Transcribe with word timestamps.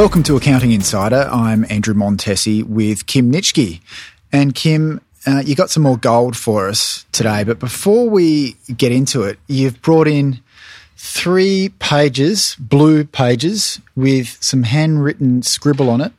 Welcome 0.00 0.22
to 0.22 0.36
Accounting 0.38 0.72
Insider. 0.72 1.28
I'm 1.30 1.66
Andrew 1.68 1.92
Montesi 1.92 2.64
with 2.64 3.04
Kim 3.06 3.30
Nitschke. 3.30 3.82
And 4.32 4.54
Kim, 4.54 5.02
uh, 5.26 5.42
you 5.44 5.54
got 5.54 5.68
some 5.68 5.82
more 5.82 5.98
gold 5.98 6.38
for 6.38 6.70
us 6.70 7.04
today. 7.12 7.44
But 7.44 7.58
before 7.58 8.08
we 8.08 8.56
get 8.74 8.92
into 8.92 9.24
it, 9.24 9.38
you've 9.46 9.82
brought 9.82 10.08
in 10.08 10.40
three 10.96 11.68
pages, 11.80 12.56
blue 12.58 13.04
pages, 13.04 13.78
with 13.94 14.42
some 14.42 14.62
handwritten 14.62 15.42
scribble 15.42 15.90
on 15.90 16.00
it. 16.00 16.12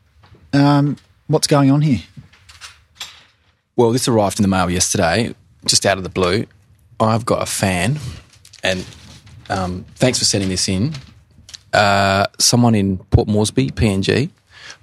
Um, 0.54 0.98
what's 1.26 1.48
going 1.48 1.72
on 1.72 1.82
here? 1.82 2.02
Well, 3.76 3.92
this 3.92 4.08
arrived 4.08 4.38
in 4.38 4.44
the 4.44 4.48
mail 4.48 4.70
yesterday, 4.70 5.34
just 5.66 5.88
out 5.88 5.98
of 5.98 6.04
the 6.04 6.10
blue. 6.10 6.46
I've 7.00 7.26
got 7.26 7.42
a 7.42 7.48
fan, 7.48 7.98
and 8.62 8.86
um, 9.50 9.86
thanks 9.96 10.20
for 10.20 10.26
sending 10.26 10.50
this 10.50 10.70
in. 10.70 10.94
Uh, 11.74 12.26
someone 12.38 12.76
in 12.76 12.98
Port 12.98 13.28
Moresby, 13.28 13.70
PNG, 13.72 14.30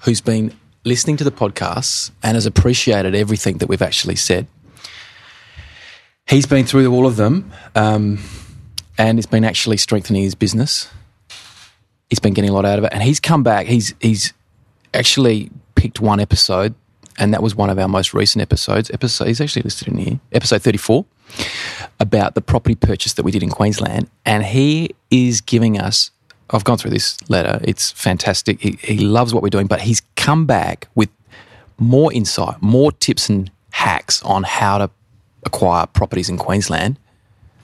who's 0.00 0.20
been 0.20 0.56
listening 0.84 1.16
to 1.18 1.24
the 1.24 1.30
podcasts 1.30 2.10
and 2.22 2.34
has 2.34 2.46
appreciated 2.46 3.14
everything 3.14 3.58
that 3.58 3.68
we've 3.68 3.82
actually 3.82 4.16
said. 4.16 4.46
He's 6.26 6.46
been 6.46 6.66
through 6.66 6.90
all 6.92 7.06
of 7.06 7.16
them, 7.16 7.52
um, 7.74 8.18
and 8.96 9.18
it's 9.18 9.26
been 9.26 9.44
actually 9.44 9.76
strengthening 9.78 10.22
his 10.22 10.34
business. 10.34 10.90
He's 12.10 12.18
been 12.18 12.34
getting 12.34 12.50
a 12.50 12.52
lot 12.52 12.64
out 12.64 12.78
of 12.78 12.84
it, 12.84 12.92
and 12.92 13.02
he's 13.02 13.20
come 13.20 13.42
back. 13.42 13.66
He's 13.66 13.94
he's 14.00 14.32
actually 14.92 15.50
picked 15.74 16.00
one 16.00 16.20
episode, 16.20 16.74
and 17.18 17.32
that 17.32 17.42
was 17.42 17.54
one 17.54 17.70
of 17.70 17.78
our 17.78 17.88
most 17.88 18.12
recent 18.12 18.42
episodes. 18.42 18.90
Episode 18.90 19.28
he's 19.28 19.40
actually 19.40 19.62
listed 19.62 19.88
in 19.88 19.98
here, 19.98 20.20
episode 20.32 20.62
thirty-four, 20.62 21.06
about 21.98 22.34
the 22.34 22.42
property 22.42 22.74
purchase 22.74 23.14
that 23.14 23.22
we 23.22 23.30
did 23.30 23.42
in 23.42 23.50
Queensland, 23.50 24.10
and 24.26 24.44
he 24.44 24.94
is 25.10 25.40
giving 25.40 25.78
us 25.80 26.10
I've 26.50 26.64
gone 26.64 26.78
through 26.78 26.92
this 26.92 27.16
letter. 27.28 27.60
It's 27.62 27.90
fantastic. 27.90 28.60
He, 28.60 28.78
he 28.80 28.98
loves 28.98 29.34
what 29.34 29.42
we're 29.42 29.50
doing, 29.50 29.66
but 29.66 29.80
he's 29.80 30.02
come 30.16 30.46
back 30.46 30.88
with 30.94 31.10
more 31.78 32.12
insight, 32.12 32.60
more 32.60 32.90
tips 32.92 33.28
and 33.28 33.50
hacks 33.70 34.22
on 34.22 34.42
how 34.44 34.78
to 34.78 34.90
acquire 35.44 35.86
properties 35.86 36.28
in 36.28 36.38
Queensland. 36.38 36.98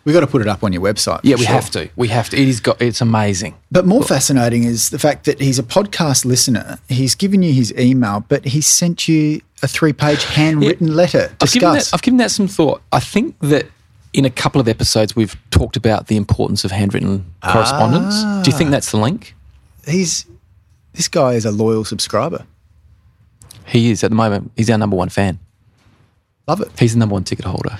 We've 0.04 0.12
got 0.12 0.20
to 0.20 0.26
put 0.26 0.42
it 0.42 0.48
up 0.48 0.62
on 0.62 0.72
your 0.74 0.82
website. 0.82 1.20
Yeah, 1.22 1.36
we 1.36 1.46
sure. 1.46 1.54
have 1.54 1.70
to. 1.70 1.88
We 1.96 2.08
have 2.08 2.28
to. 2.28 2.36
It 2.40 2.46
is 2.46 2.60
got. 2.60 2.82
It's 2.82 3.00
amazing. 3.00 3.56
But 3.72 3.86
more 3.86 4.02
fascinating 4.02 4.64
is 4.64 4.90
the 4.90 4.98
fact 4.98 5.24
that 5.24 5.40
he's 5.40 5.58
a 5.58 5.62
podcast 5.62 6.26
listener. 6.26 6.78
He's 6.90 7.14
given 7.14 7.42
you 7.42 7.54
his 7.54 7.72
email, 7.78 8.22
but 8.28 8.44
he 8.44 8.60
sent 8.60 9.08
you 9.08 9.40
a 9.62 9.66
three-page 9.66 10.24
handwritten 10.24 10.88
yeah, 10.88 10.94
letter. 10.94 11.34
Discuss. 11.38 11.42
I've 11.42 11.52
given, 11.54 11.72
that, 11.72 11.90
I've 11.94 12.02
given 12.02 12.18
that 12.18 12.30
some 12.32 12.48
thought. 12.48 12.82
I 12.92 13.00
think 13.00 13.38
that 13.40 13.66
in 14.14 14.24
a 14.24 14.30
couple 14.30 14.60
of 14.60 14.68
episodes, 14.68 15.14
we've 15.14 15.36
talked 15.50 15.76
about 15.76 16.06
the 16.06 16.16
importance 16.16 16.64
of 16.64 16.70
handwritten 16.70 17.34
correspondence. 17.42 18.14
Ah. 18.16 18.42
Do 18.42 18.50
you 18.50 18.56
think 18.56 18.70
that's 18.70 18.92
the 18.92 18.96
link? 18.96 19.34
He's 19.86 20.24
this 20.92 21.08
guy 21.08 21.32
is 21.32 21.44
a 21.44 21.50
loyal 21.50 21.84
subscriber. 21.84 22.46
He 23.66 23.90
is 23.90 24.04
at 24.04 24.10
the 24.10 24.16
moment. 24.16 24.52
He's 24.56 24.70
our 24.70 24.78
number 24.78 24.96
one 24.96 25.08
fan. 25.08 25.40
Love 26.46 26.60
it. 26.60 26.68
He's 26.78 26.92
the 26.92 27.00
number 27.00 27.14
one 27.14 27.24
ticket 27.24 27.44
holder. 27.44 27.76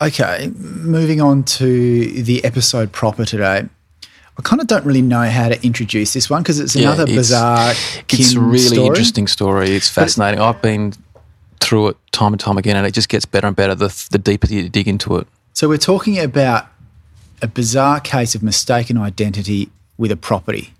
Okay, 0.00 0.52
moving 0.56 1.20
on 1.20 1.42
to 1.44 2.22
the 2.22 2.44
episode 2.44 2.92
proper 2.92 3.24
today. 3.24 3.66
I 4.02 4.42
kind 4.42 4.60
of 4.60 4.68
don't 4.68 4.84
really 4.84 5.02
know 5.02 5.28
how 5.28 5.48
to 5.48 5.66
introduce 5.66 6.12
this 6.12 6.30
one 6.30 6.42
because 6.42 6.60
it's 6.60 6.76
another 6.76 7.04
yeah, 7.04 7.08
it's, 7.08 7.28
bizarre. 7.28 7.74
Kim 8.06 8.20
it's 8.20 8.34
a 8.34 8.40
really 8.40 8.58
story. 8.58 8.86
interesting 8.86 9.26
story. 9.26 9.70
It's 9.70 9.88
fascinating. 9.88 10.40
I've 10.40 10.62
been 10.62 10.92
through 11.60 11.88
it 11.88 11.96
time 12.12 12.32
and 12.32 12.40
time 12.40 12.58
again, 12.58 12.76
and 12.76 12.86
it 12.86 12.92
just 12.92 13.08
gets 13.08 13.24
better 13.24 13.46
and 13.46 13.56
better 13.56 13.74
the, 13.74 14.06
the 14.10 14.18
deeper 14.18 14.46
you 14.46 14.68
dig 14.68 14.86
into 14.86 15.16
it. 15.16 15.26
So 15.58 15.68
we're 15.68 15.76
talking 15.76 16.20
about 16.20 16.68
a 17.42 17.48
bizarre 17.48 17.98
case 17.98 18.36
of 18.36 18.44
mistaken 18.44 18.96
identity 18.96 19.70
with 19.96 20.12
a 20.12 20.16
property. 20.16 20.72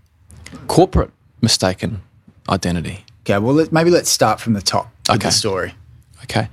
Corporate 0.68 1.10
mistaken 1.40 2.00
identity. 2.48 3.04
Okay, 3.22 3.38
well, 3.38 3.54
let, 3.54 3.72
maybe 3.72 3.90
let's 3.90 4.08
start 4.08 4.38
from 4.38 4.52
the 4.52 4.62
top 4.62 4.92
of 5.08 5.16
okay. 5.16 5.30
the 5.30 5.32
story. 5.32 5.74
Okay. 6.22 6.48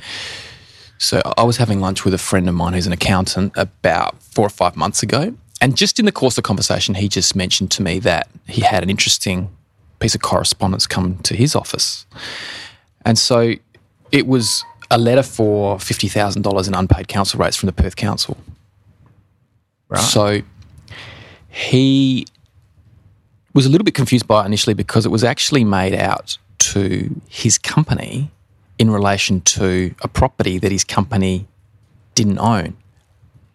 So 0.97 1.22
I 1.38 1.44
was 1.44 1.58
having 1.58 1.81
lunch 1.81 2.03
with 2.03 2.16
a 2.16 2.18
friend 2.18 2.50
of 2.50 2.56
mine 2.56 2.74
who's 2.74 2.88
an 2.88 2.94
accountant 2.94 3.53
about 3.56 4.19
four 4.24 4.47
or 4.47 4.50
five 4.50 4.75
months 4.75 5.03
ago. 5.03 5.35
And 5.62 5.78
just 5.78 6.00
in 6.00 6.06
the 6.06 6.12
course 6.12 6.35
of 6.35 6.44
the 6.44 6.47
conversation, 6.47 6.96
he 6.96 7.08
just 7.08 7.35
mentioned 7.35 7.69
to 7.74 7.84
me 7.84 8.00
that 8.00 8.28
he 8.47 8.62
had 8.62 8.81
an 8.81 8.90
interesting 8.90 9.56
piece 10.00 10.16
of 10.16 10.22
correspondence 10.24 10.88
come 10.88 11.19
to 11.19 11.35
his 11.35 11.56
office. 11.56 12.08
And 13.06 13.19
so 13.19 13.53
it 14.12 14.25
was 14.25 14.66
a 14.91 14.97
letter 14.97 15.23
for 15.23 15.78
$50,000 15.78 16.68
in 16.68 16.73
unpaid 16.73 17.07
council 17.07 17.40
rates 17.40 17.56
from 17.56 17.68
the 17.68 17.73
Perth 17.73 17.96
Council. 17.96 18.38
Right. 19.90 20.01
So 20.01 20.41
he 21.50 22.25
was 23.53 23.66
a 23.66 23.69
little 23.69 23.85
bit 23.85 23.94
confused 23.94 24.28
by 24.28 24.44
it 24.44 24.46
initially 24.46 24.73
because 24.73 25.06
it 25.06 25.09
was 25.09 25.23
actually 25.23 25.63
made 25.63 25.94
out 25.96 26.38
to 26.57 27.22
his 27.29 27.57
company 27.57 28.31
in 28.78 28.91
relation 28.91 29.40
to 29.41 29.96
a 30.01 30.07
property 30.07 30.57
that 30.57 30.72
his 30.72 30.84
company 30.84 31.47
didn't 32.13 32.40
own, 32.40 32.75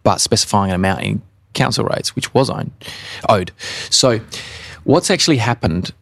but 0.02 0.20
specifying 0.20 0.70
an 0.70 0.76
amount 0.76 1.02
in 1.02 1.22
council 1.52 1.84
rates, 1.84 2.16
which 2.16 2.32
was 2.32 2.48
owned, 2.48 2.70
owed. 3.28 3.52
So 3.90 4.20
what's 4.84 5.10
actually 5.10 5.36
happened 5.36 5.92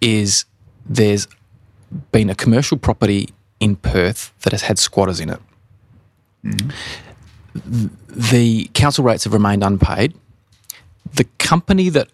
is 0.00 0.44
there's 0.86 1.26
been 2.12 2.30
a 2.30 2.34
commercial 2.34 2.76
property 2.76 3.30
in 3.60 3.76
Perth 3.76 4.32
that 4.42 4.52
has 4.52 4.62
had 4.62 4.78
squatters 4.78 5.20
in 5.20 5.30
it. 5.30 5.40
Mm. 6.44 6.74
The 8.08 8.70
council 8.74 9.04
rates 9.04 9.24
have 9.24 9.32
remained 9.32 9.62
unpaid. 9.62 10.14
The 11.14 11.24
company 11.38 11.88
that 11.90 12.08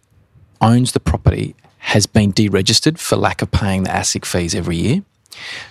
owns 0.60 0.92
the 0.92 1.00
property 1.00 1.54
has 1.78 2.06
been 2.06 2.32
deregistered 2.32 2.98
for 2.98 3.16
lack 3.16 3.42
of 3.42 3.50
paying 3.50 3.84
the 3.84 3.90
ASIC 3.90 4.24
fees 4.24 4.54
every 4.54 4.76
year. 4.76 5.02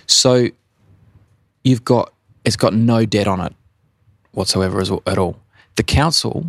So 0.06 0.48
you've 1.62 1.84
got 1.84 2.12
it's 2.44 2.56
got 2.56 2.74
no 2.74 3.04
debt 3.04 3.28
on 3.28 3.40
it 3.40 3.54
whatsoever 4.32 4.80
at 4.80 5.18
all. 5.18 5.36
The 5.76 5.82
council, 5.82 6.46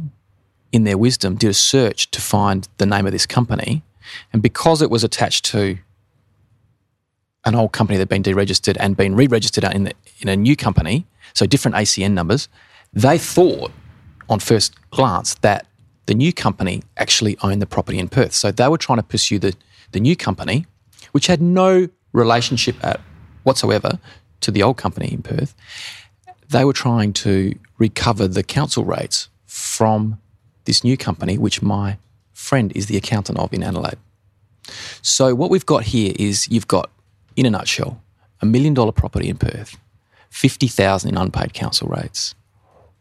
in 0.72 0.84
their 0.84 0.98
wisdom, 0.98 1.36
did 1.36 1.50
a 1.50 1.54
search 1.54 2.10
to 2.12 2.22
find 2.22 2.68
the 2.78 2.86
name 2.86 3.06
of 3.06 3.12
this 3.12 3.26
company, 3.26 3.84
and 4.34 4.42
because 4.42 4.81
it 4.81 4.90
was 4.90 5.04
attached 5.04 5.46
to 5.46 5.78
an 7.46 7.56
old 7.56 7.72
company 7.72 7.97
that 7.97 8.02
had 8.02 8.09
been 8.09 8.24
deregistered 8.24 8.78
and 8.79 8.96
been 8.96 9.16
re-registered 9.16 9.63
in, 9.63 9.85
the, 9.85 9.94
in 10.19 10.28
a 10.28 10.35
new 10.35 10.56
company, 10.56 11.06
so 11.34 11.46
different 11.46 11.75
ACN 11.75 12.12
numbers, 12.12 12.47
they 12.94 13.18
thought 13.18 13.72
on 14.29 14.40
first 14.40 14.75
glance 14.91 15.35
that 15.35 15.66
the 16.06 16.13
new 16.13 16.34
company 16.34 16.84
actually 16.97 17.38
owned 17.41 17.62
the 17.62 17.66
property 17.66 18.00
in 18.00 18.09
Perth. 18.09 18.34
So 18.34 18.51
they 18.51 18.68
were 18.68 18.78
trying 18.78 18.97
to 18.97 19.03
pursue 19.03 19.40
the, 19.40 19.56
the 19.91 20.00
new 20.00 20.16
company, 20.16 20.66
which 21.12 21.28
had 21.28 21.41
no 21.41 21.88
relationship 22.13 22.75
at 22.84 23.00
whatsoever 23.44 24.00
to 24.41 24.51
the 24.51 24.62
old 24.63 24.78
company 24.78 25.12
in 25.12 25.22
Perth. 25.22 25.56
They 26.50 26.66
were 26.66 26.74
trying 26.74 27.13
to 27.13 27.57
recover 27.78 28.28
the 28.28 28.44
council 28.44 28.84
rates 28.84 29.30
from 29.46 30.19
this 30.66 30.84
new 30.84 30.97
company, 30.97 31.38
which 31.38 31.62
my 31.62 31.97
friend 32.34 32.72
is 32.75 32.88
the 32.88 32.97
accountant 32.97 33.40
of 33.40 33.53
in 33.53 33.63
Adelaide. 33.63 33.97
So 35.01 35.34
what 35.34 35.50
we've 35.50 35.66
got 35.66 35.84
here 35.84 36.13
is 36.18 36.47
you've 36.50 36.68
got 36.68 36.90
in 37.41 37.47
a 37.47 37.50
nutshell, 37.50 38.02
a 38.41 38.46
million 38.46 38.74
dollar 38.74 38.91
property 38.91 39.28
in 39.28 39.38
Perth, 39.38 39.78
50,000 40.29 41.09
in 41.09 41.18
unpaid 41.18 41.53
council 41.53 41.88
rates, 41.88 42.35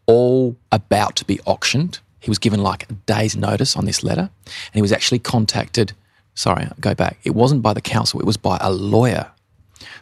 all 0.07 0.57
about 0.73 1.15
to 1.17 1.25
be 1.25 1.39
auctioned. 1.47 2.01
He 2.19 2.31
was 2.31 2.39
given 2.39 2.63
like 2.63 2.91
a 2.91 2.95
day's 2.95 3.37
notice 3.37 3.77
on 3.77 3.85
this 3.85 4.03
letter, 4.03 4.31
and 4.47 4.75
he 4.75 4.83
was 4.83 4.93
actually 4.93 5.19
contacted. 5.19 5.93
Sorry, 6.35 6.67
go 6.81 6.95
back. 6.95 7.19
It 7.23 7.35
wasn't 7.35 7.63
by 7.63 7.75
the 7.75 7.81
council, 7.81 8.19
it 8.19 8.27
was 8.27 8.37
by 8.37 8.59
a 8.61 8.73
lawyer 8.73 9.31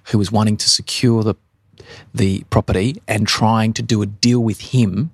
who 0.05 0.19
was 0.19 0.31
wanting 0.33 0.57
to 0.57 0.69
secure 0.69 1.23
the, 1.25 1.35
the 2.15 2.45
property 2.51 3.03
and 3.07 3.27
trying 3.27 3.73
to 3.75 3.83
do 3.83 4.03
a 4.03 4.07
deal 4.07 4.41
with 4.41 4.61
him 4.61 5.11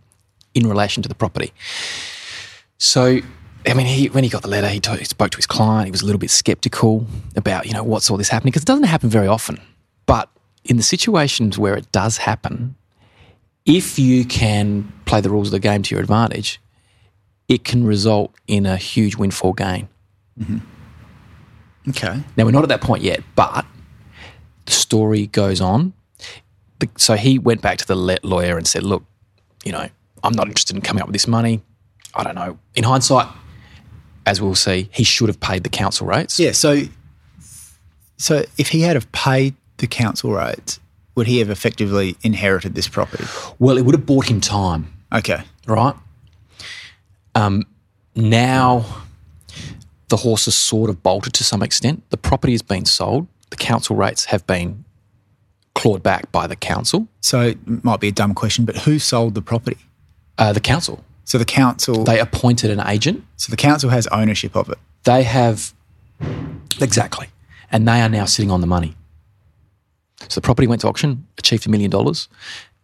in 0.55 0.67
relation 0.67 1.03
to 1.03 1.09
the 1.09 1.15
property. 1.15 1.53
So 2.79 3.21
I 3.67 3.75
mean, 3.75 3.87
he, 3.87 4.09
when 4.09 4.25
he 4.25 4.31
got 4.31 4.43
the 4.43 4.49
letter, 4.49 4.69
he, 4.69 4.81
he, 4.99 5.05
spoke 5.05 5.31
to 5.31 5.37
his 5.37 5.47
client. 5.47 5.87
He 5.87 5.91
was 5.91 6.03
a 6.03 6.07
little 6.07 6.19
bit 6.19 6.31
skeptical 6.31 7.07
about, 7.35 7.67
you 7.67 7.73
know, 7.73 7.83
what's 7.83 8.11
all 8.11 8.17
this 8.17 8.29
happening 8.29 8.51
because 8.51 8.63
it 8.63 8.67
doesn't 8.67 8.85
happen 8.85 9.09
very 9.09 9.27
often. 9.27 9.61
But 10.07 10.29
in 10.65 10.77
the 10.77 10.83
situations 10.83 11.59
where 11.59 11.75
it 11.75 11.91
does 11.91 12.19
happen, 12.19 12.77
if 13.65 13.99
you 13.99 14.25
can 14.25 14.93
play 15.07 15.21
the 15.21 15.31
rules 15.31 15.49
of 15.49 15.53
the 15.53 15.61
game 15.61 15.83
to 15.83 15.95
your 15.95 16.03
advantage, 16.03 16.61
it 17.49 17.65
can 17.65 17.85
result 17.85 18.35
in 18.47 18.67
a 18.67 18.77
huge 18.77 19.17
windfall 19.17 19.55
gain. 19.55 19.89
Mm-hmm. 20.39 20.59
Okay. 21.91 22.23
Now 22.37 22.45
we're 22.45 22.51
not 22.51 22.63
at 22.63 22.69
that 22.69 22.81
point 22.81 23.03
yet, 23.03 23.23
but 23.35 23.65
the 24.67 24.73
story 24.73 25.27
goes 25.27 25.61
on. 25.61 25.93
So 26.97 27.15
he 27.15 27.39
went 27.39 27.63
back 27.63 27.79
to 27.79 27.87
the 27.87 28.19
lawyer 28.23 28.57
and 28.57 28.67
said, 28.67 28.83
"Look, 28.83 29.05
you 29.65 29.73
know, 29.73 29.89
I'm 30.23 30.33
not 30.33 30.49
interested 30.49 30.77
in 30.77 30.83
coming 30.83 31.03
up 31.03 31.09
with 31.09 31.15
this 31.15 31.29
money. 31.29 31.63
I 32.15 32.25
don't 32.25 32.35
know. 32.35 32.59
In 32.75 32.85
hindsight, 32.85 33.29
as 34.27 34.41
we'll 34.41 34.55
see, 34.55 34.89
he 34.93 35.05
should 35.05 35.29
have 35.29 35.41
paid 35.41 35.65
the 35.65 35.69
council 35.69 36.07
rates. 36.07 36.39
Yeah. 36.39 36.53
So, 36.53 36.83
so 38.17 38.45
if 38.59 38.69
he 38.69 38.83
had 38.83 38.97
have 38.97 39.11
paid 39.13 39.55
the 39.79 39.87
council 39.87 40.33
rates, 40.33 40.81
would 41.15 41.27
he 41.27 41.39
have 41.39 41.51
effectively 41.51 42.17
inherited 42.23 42.75
this 42.75 42.89
property? 42.89 43.25
Well, 43.59 43.79
it 43.79 43.83
would 43.83 43.95
have 43.95 44.07
bought 44.07 44.31
him 44.31 44.41
time. 44.41 44.93
Okay. 45.13 45.43
Right. 45.67 45.95
Um, 47.35 47.65
now, 48.15 48.85
the 50.09 50.17
horse 50.17 50.45
has 50.47 50.57
sort 50.57 50.91
of 50.91 51.03
bolted 51.03 51.33
to 51.35 51.45
some 51.45 51.63
extent. 51.63 52.03
The 52.11 52.17
property 52.17 52.53
has 52.53 52.63
been 52.63 52.85
sold. 52.85 53.27
The 53.51 53.57
council 53.57 53.97
rates 53.97 54.27
have 54.27 54.47
been 54.47 54.85
clawed 55.75 56.03
back 56.03 56.31
by 56.33 56.47
the 56.47 56.57
council. 56.57 57.09
So 57.21 57.41
it 57.41 57.85
might 57.85 58.01
be 58.01 58.09
a 58.09 58.13
dumb 58.13 58.35
question, 58.35 58.65
but 58.65 58.77
who 58.79 58.99
sold 58.99 59.35
the 59.35 59.43
property? 59.43 59.79
Uh, 60.39 60.53
the 60.53 60.61
council. 60.61 61.05
So 61.25 61.39
the 61.39 61.45
council. 61.45 62.05
They 62.05 62.21
appointed 62.21 62.71
an 62.71 62.81
agent. 62.87 63.25
so 63.37 63.51
the 63.51 63.57
council 63.57 63.91
has 63.91 64.07
ownership 64.09 64.57
of 64.57 64.69
it. 64.69 64.79
They 65.05 65.23
have 65.23 65.73
exactly, 66.81 67.29
and 67.71 67.87
they 67.89 68.01
are 68.01 68.09
now 68.09 68.27
sitting 68.27 68.51
on 68.51 68.61
the 68.61 68.67
money. 68.67 68.95
So 70.29 70.41
the 70.41 70.45
property 70.45 70.67
went 70.67 70.83
to 70.83 70.89
auction, 70.89 71.27
achieved 71.39 71.67
a 71.67 71.71
million 71.71 71.91
dollars. 71.91 72.29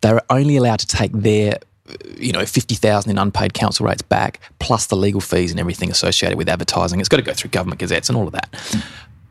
They 0.01 0.13
were 0.13 0.23
only 0.31 0.57
allowed 0.57 0.81
to 0.81 0.87
take 0.87 1.13
their, 1.13 1.59
uh, 1.89 1.95
you 2.17 2.33
know, 2.33 2.45
fifty 2.45 2.75
thousand 2.75 3.11
in 3.11 3.19
unpaid 3.19 3.55
council 3.55 3.87
rates 3.87 4.03
back, 4.03 4.41
plus 4.59 4.87
the 4.87 4.97
legal 4.97 5.21
fees 5.21 5.51
and 5.51 5.61
everything 5.61 5.91
associated 5.91 6.37
with 6.37 6.49
advertising. 6.49 7.01
It's 7.01 7.09
got 7.09 7.19
to 7.19 7.23
go 7.23 7.33
through 7.33 7.51
government 7.51 7.81
gazettes 7.81 8.09
and 8.09 8.17
all 8.17 8.27
of 8.27 8.33
that. 8.33 8.55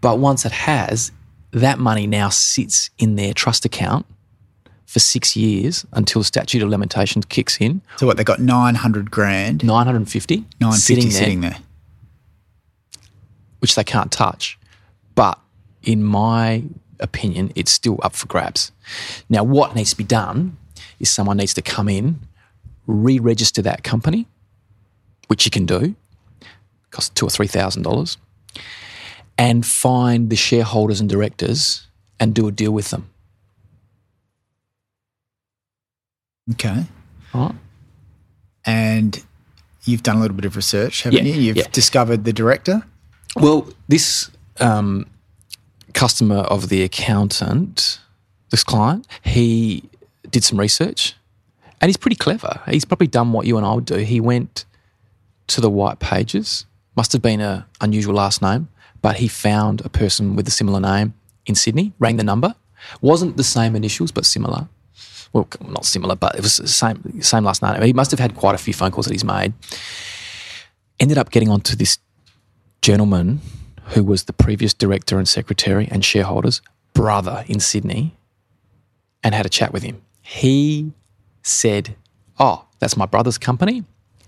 But 0.02 0.20
once 0.20 0.46
it 0.46 0.52
has, 0.52 1.12
that 1.52 1.80
money 1.80 2.08
now 2.08 2.30
sits 2.30 2.90
in 2.98 3.16
their 3.16 3.34
trust 3.34 3.66
account 3.66 4.06
for 4.90 5.00
six 5.00 5.36
years 5.36 5.86
until 5.92 6.24
statute 6.24 6.64
of 6.64 6.70
limitations 6.70 7.24
kicks 7.26 7.62
in. 7.62 7.80
So 7.98 8.08
what 8.08 8.18
they 8.18 8.24
got 8.24 8.40
nine 8.40 8.74
hundred 8.74 9.12
grand, 9.12 9.64
Nine 9.64 9.86
hundred 9.86 9.98
and 10.00 10.10
fifty 10.10 10.46
nine 10.60 10.74
sitting 10.74 11.10
there, 11.10 11.20
sitting 11.20 11.42
there. 11.42 11.58
which 13.60 13.76
they 13.76 13.84
can't 13.84 14.12
touch. 14.12 14.58
But 15.14 15.38
in 15.84 16.04
my 16.04 16.64
opinion, 17.00 17.52
it's 17.56 17.72
still 17.72 18.00
up 18.02 18.16
for 18.16 18.26
grabs. 18.28 18.72
Now, 19.30 19.44
what 19.44 19.76
needs 19.76 19.92
to 19.92 19.96
be 19.98 20.04
done 20.04 20.58
is 21.00 21.10
someone 21.10 21.38
needs 21.38 21.54
to 21.54 21.62
come 21.62 21.88
in, 21.88 22.20
re 22.88 23.20
register 23.20 23.62
that 23.62 23.84
company, 23.84 24.26
which 25.28 25.46
you 25.46 25.52
can 25.52 25.68
do, 25.68 25.96
costs 26.90 27.10
two 27.14 27.28
or 27.28 27.30
three 27.30 27.48
thousand 27.48 27.84
dollars, 27.84 28.18
and 29.38 29.64
find 29.68 30.32
the 30.32 30.36
shareholders 30.36 31.00
and 31.00 31.08
directors 31.10 31.88
and 32.20 32.34
do 32.34 32.48
a 32.48 32.52
deal 32.52 32.72
with 32.72 32.90
them. 32.90 33.10
Okay. 36.52 36.86
Right? 37.34 37.56
And 38.66 39.24
you've 39.86 40.04
done 40.04 40.18
a 40.18 40.22
little 40.22 40.36
bit 40.36 40.46
of 40.46 40.56
research, 40.56 41.04
haven't 41.04 41.26
Yeah, 41.26 41.34
you? 41.34 41.42
You've 41.42 41.58
yeah. 41.58 41.68
discovered 41.72 42.24
the 42.26 42.34
director. 42.34 42.84
Well, 43.36 43.68
this 43.88 44.30
um, 44.60 45.06
customer 45.94 46.38
of 46.38 46.70
the 46.70 46.84
accountant, 46.84 48.00
this 48.50 48.64
client, 48.64 49.08
he 49.24 49.84
did 50.30 50.44
some 50.44 50.60
research 50.60 51.16
and 51.82 51.90
he's 51.90 51.98
pretty 51.98 52.16
clever. 52.16 52.62
He's 52.68 52.86
probably 52.86 53.08
done 53.08 53.32
what 53.32 53.46
you 53.46 53.58
and 53.58 53.66
I 53.66 53.74
would 53.74 53.86
do. 53.86 53.96
He 53.98 54.20
went 54.20 54.66
to 55.48 55.62
the 55.62 55.70
white 55.70 56.00
pages, 56.00 56.66
must 56.96 57.14
have 57.14 57.22
been 57.22 57.42
a 57.42 57.66
unusual 57.82 58.14
last 58.16 58.42
name, 58.42 58.68
but 59.02 59.18
he 59.18 59.28
found 59.28 59.82
a 59.86 59.90
person 59.90 60.36
with 60.36 60.48
a 60.48 60.52
similar 60.52 60.80
name 60.80 61.14
in 61.46 61.56
Sydney, 61.56 61.94
rang 62.00 62.18
the 62.18 62.24
number. 62.24 62.56
Wasn't 63.02 63.38
the 63.38 63.44
same 63.44 63.76
initials, 63.76 64.12
but 64.12 64.26
similar. 64.26 64.68
Well, 65.34 65.48
not 65.68 65.86
similar, 65.86 66.16
but 66.16 66.36
it 66.36 66.42
was 66.42 66.58
the 66.58 66.68
same, 66.68 67.22
same 67.22 67.44
last 67.44 67.62
name. 67.62 67.82
He 67.82 67.94
must 67.94 68.12
have 68.12 68.20
had 68.20 68.36
quite 68.36 68.56
a 68.56 68.58
few 68.58 68.74
phone 68.74 68.92
calls 68.92 69.06
that 69.06 69.14
he's 69.14 69.24
made. 69.24 69.54
Ended 71.00 71.18
up 71.18 71.30
getting 71.30 71.50
onto 71.50 71.76
this 71.76 72.00
gentleman 72.82 73.42
who 73.90 74.04
was 74.04 74.24
the 74.24 74.34
previous 74.34 74.74
director 74.74 75.18
and 75.18 75.28
secretary 75.28 75.88
and 75.92 76.04
shareholders' 76.04 76.62
brother 76.94 77.44
in 77.48 77.60
Sydney 77.60 78.16
and 79.24 79.36
had 79.36 79.46
a 79.46 79.50
chat 79.50 79.74
with 79.74 79.84
him. 79.84 80.02
He 80.22 80.92
said, 81.44 81.96
Oh, 82.40 82.66
that's 82.80 82.96
my 82.96 83.06
brother's 83.06 83.38
company, 83.38 83.84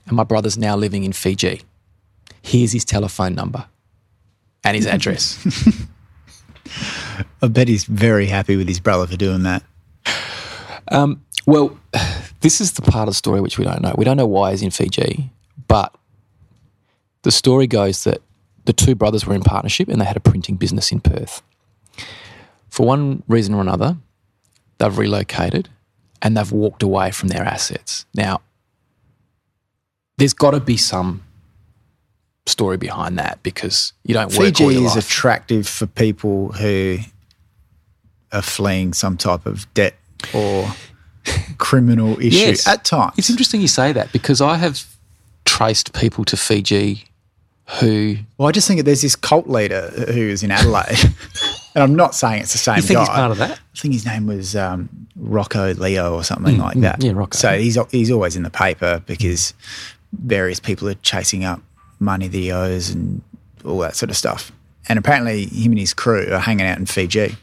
and 0.06 0.16
my 0.16 0.24
brother's 0.24 0.58
now 0.58 0.76
living 0.76 1.04
in 1.04 1.14
Fiji. 1.14 1.62
Here's 2.42 2.72
his 2.72 2.86
telephone 2.86 3.36
number 3.36 3.66
and 4.64 4.76
his 4.76 4.88
address. 4.88 5.38
I 7.42 7.48
bet 7.48 7.68
he's 7.68 7.86
very 7.86 8.28
happy 8.28 8.56
with 8.56 8.68
his 8.68 8.80
brother 8.80 9.08
for 9.08 9.18
doing 9.18 9.44
that. 9.44 9.64
Um, 10.92 11.26
well, 11.48 11.78
this 12.42 12.62
is 12.62 12.74
the 12.74 12.82
part 12.82 13.08
of 13.08 13.14
the 13.14 13.18
story 13.18 13.42
which 13.42 13.58
we 13.58 13.66
don't 13.66 13.82
know. 13.82 13.96
We 13.98 14.06
don't 14.06 14.18
know 14.18 14.28
why 14.28 14.52
he's 14.52 14.62
in 14.62 14.70
Fiji, 14.72 15.32
but 15.68 15.96
the 17.24 17.32
story 17.32 17.68
goes 17.68 18.04
that 18.04 18.22
the 18.66 18.74
two 18.74 18.96
brothers 18.96 19.26
were 19.26 19.34
in 19.34 19.42
partnership 19.42 19.88
and 19.88 20.00
they 20.00 20.06
had 20.06 20.18
a 20.18 20.22
printing 20.22 20.56
business 20.56 20.92
in 20.92 21.00
Perth. 21.00 21.42
For 22.70 22.86
one 22.86 23.24
reason 23.28 23.54
or 23.54 23.62
another, 23.62 23.98
they've 24.78 24.98
relocated 24.98 25.70
and 26.22 26.38
they've 26.38 26.52
walked 26.52 26.84
away 26.84 27.12
from 27.12 27.30
their 27.30 27.44
assets. 27.44 28.06
Now, 28.14 28.42
there's 30.18 30.34
got 30.34 30.52
to 30.52 30.60
be 30.60 30.78
some 30.78 31.24
story 32.46 32.78
behind 32.78 33.18
that 33.18 33.42
because 33.44 33.94
you 34.04 34.14
don't 34.14 34.32
work 34.34 34.46
Fiji 34.48 34.64
all 34.64 34.72
your 34.72 34.84
is 34.84 34.96
life. 34.96 35.06
attractive 35.06 35.68
for 35.68 35.88
people 35.88 36.52
who 36.54 36.98
are 38.32 38.42
fleeing 38.42 38.94
some 38.94 39.18
type 39.18 39.46
of 39.46 39.72
debt 39.74 39.96
or 40.34 40.68
criminal 41.58 42.20
issue 42.20 42.38
Yes. 42.38 42.68
at 42.68 42.84
times. 42.84 43.14
It's 43.18 43.30
interesting 43.30 43.62
you 43.62 43.68
say 43.68 43.92
that 43.94 44.12
because 44.12 44.42
I 44.42 44.56
have 44.58 44.84
traced 45.46 45.94
people 45.94 46.24
to 46.26 46.38
Fiji 46.38 47.06
who 47.80 48.18
Well, 48.38 48.50
I 48.50 48.52
just 48.52 48.68
think 48.68 48.80
that 48.80 48.84
there's 48.84 49.02
this 49.02 49.16
cult 49.16 49.48
leader 49.48 49.90
who 49.90 50.22
is 50.22 50.44
in 50.44 50.52
Adelaide, 50.52 50.98
and 51.76 51.84
I'm 51.84 51.96
not 51.96 52.14
saying 52.16 52.42
it's 52.42 52.52
the 52.52 52.58
same 52.58 52.78
you 52.78 52.82
think 52.82 52.98
guy. 52.98 53.02
he's 53.04 53.10
part 53.10 53.32
of 53.32 53.38
that. 53.38 53.52
I 53.52 53.78
think 53.80 53.94
his 53.94 54.06
name 54.06 54.28
was 54.28 54.56
um, 54.56 54.90
Rocco 55.16 55.74
Leo 55.76 56.14
or 56.14 56.24
something 56.24 56.58
like 56.58 56.78
that. 56.82 57.00
Mm, 57.00 57.04
yeah, 57.06 57.12
Rocco. 57.14 57.38
So 57.38 57.58
he's 57.58 57.78
he's 57.92 58.12
always 58.12 58.36
in 58.36 58.44
the 58.44 58.50
paper 58.50 59.02
because 59.06 59.54
various 60.12 60.60
people 60.60 60.90
are 60.90 60.96
chasing 60.96 61.46
up 61.46 61.62
money 62.00 62.28
that 62.28 62.38
he 62.38 62.52
owes 62.52 62.90
and 62.90 63.22
all 63.64 63.78
that 63.80 63.96
sort 63.96 64.10
of 64.10 64.18
stuff. 64.18 64.52
And 64.90 65.00
apparently, 65.00 65.46
him 65.46 65.72
and 65.72 65.80
his 65.80 65.94
crew 65.94 66.28
are 66.34 66.40
hanging 66.40 66.66
out 66.66 66.78
in 66.78 66.88
Fiji. 66.88 67.38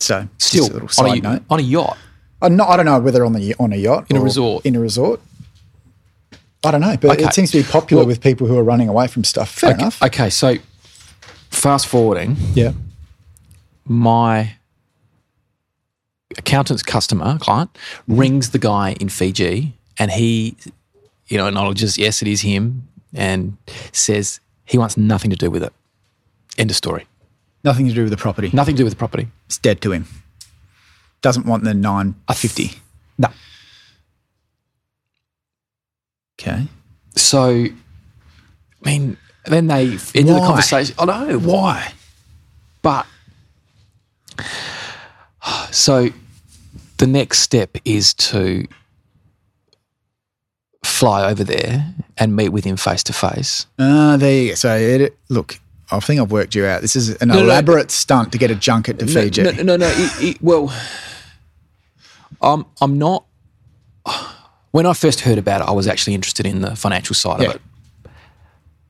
So 0.00 0.26
Still 0.38 0.64
a 0.64 0.72
little 0.72 0.88
on 1.04 1.18
a, 1.18 1.20
note. 1.20 1.42
on 1.50 1.58
a 1.60 1.62
yacht. 1.62 1.96
I'm 2.42 2.56
not, 2.56 2.68
I 2.70 2.76
don't 2.76 2.86
know 2.86 2.98
whether 2.98 3.24
on 3.24 3.34
the 3.34 3.54
on 3.58 3.72
a 3.72 3.76
yacht 3.76 4.06
In 4.10 4.16
a 4.16 4.20
resort. 4.20 4.64
In 4.64 4.74
a 4.74 4.80
resort. 4.80 5.20
I 6.64 6.70
don't 6.70 6.80
know, 6.80 6.96
but 6.96 7.12
Okay. 7.12 7.24
it 7.24 7.32
seems 7.34 7.50
to 7.52 7.58
be 7.58 7.64
popular 7.64 8.00
Well- 8.02 8.08
with 8.08 8.20
people 8.20 8.46
who 8.46 8.56
are 8.58 8.64
running 8.64 8.88
away 8.88 9.06
from 9.06 9.24
stuff. 9.24 9.50
Fair 9.50 9.70
okay, 9.70 9.80
enough. 9.80 10.02
Okay, 10.02 10.30
so 10.30 10.56
fast 11.50 11.86
forwarding, 11.86 12.36
yeah. 12.54 12.72
my 13.86 14.56
accountant's 16.38 16.82
customer 16.82 17.38
client 17.38 17.70
rings 18.06 18.50
the 18.50 18.58
guy 18.58 18.96
in 19.00 19.08
Fiji, 19.08 19.74
and 19.98 20.10
he, 20.12 20.56
you 21.28 21.36
know, 21.36 21.46
acknowledges 21.46 21.98
yes, 21.98 22.22
it 22.22 22.28
is 22.28 22.42
him, 22.42 22.86
and 23.14 23.56
says 23.92 24.40
he 24.64 24.78
wants 24.78 24.96
nothing 24.96 25.30
to 25.30 25.36
do 25.36 25.50
with 25.50 25.62
it. 25.62 25.72
End 26.58 26.70
of 26.70 26.76
story. 26.76 27.06
Nothing 27.62 27.88
to 27.88 27.94
do 27.94 28.02
with 28.02 28.10
the 28.10 28.16
property. 28.16 28.50
Nothing 28.52 28.74
to 28.76 28.78
do 28.78 28.84
with 28.84 28.94
the 28.94 28.98
property. 28.98 29.28
It's 29.46 29.58
dead 29.58 29.80
to 29.82 29.92
him. 29.92 30.06
Doesn't 31.20 31.46
want 31.46 31.64
the 31.64 31.74
950. 31.74 32.72
No. 33.18 33.28
Okay. 36.40 36.66
So, 37.16 37.48
I 37.50 37.70
mean, 38.84 39.18
then 39.44 39.66
they 39.66 39.82
ended 40.14 40.36
the 40.36 40.40
conversation. 40.46 40.94
I 40.98 41.04
know 41.04 41.38
Why? 41.38 41.92
But 42.80 43.06
so 45.70 46.08
the 46.96 47.06
next 47.06 47.40
step 47.40 47.76
is 47.84 48.14
to 48.14 48.66
fly 50.82 51.30
over 51.30 51.44
there 51.44 51.94
and 52.16 52.34
meet 52.34 52.50
with 52.50 52.64
him 52.64 52.76
face 52.76 53.02
to 53.04 53.12
face. 53.12 53.66
Uh, 53.78 54.16
there 54.16 54.42
you 54.42 54.48
go. 54.50 54.54
So, 54.54 54.76
it, 54.76 55.16
look, 55.28 55.60
I 55.92 56.00
think 56.00 56.20
I've 56.20 56.30
worked 56.30 56.54
you 56.54 56.64
out. 56.66 56.82
This 56.82 56.94
is 56.96 57.10
an 57.16 57.28
no. 57.28 57.38
elaborate 57.38 57.90
stunt 57.90 58.32
to 58.32 58.38
get 58.38 58.50
a 58.50 58.54
junket 58.54 58.98
to 59.00 59.06
Fiji. 59.06 59.42
No, 59.42 59.50
no, 59.50 59.62
no. 59.62 59.76
no 59.76 59.88
it, 59.88 60.22
it, 60.22 60.42
well, 60.42 60.72
I'm 62.40 62.64
I'm 62.80 62.98
not. 62.98 63.24
When 64.72 64.86
I 64.86 64.92
first 64.92 65.20
heard 65.20 65.38
about 65.38 65.62
it, 65.62 65.64
I 65.68 65.72
was 65.72 65.88
actually 65.88 66.14
interested 66.14 66.46
in 66.46 66.60
the 66.60 66.76
financial 66.76 67.14
side 67.14 67.42
Yeah. 67.42 67.48
of 67.50 67.54
it. 67.56 67.62